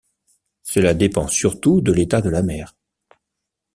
[0.63, 2.73] Cela dépend surtout de l’état de la mer.